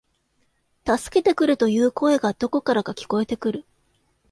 [0.83, 3.65] 助けてくれ、という声がどこからか聞こえてくる